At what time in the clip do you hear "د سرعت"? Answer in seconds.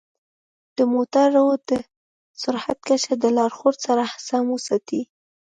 1.67-2.79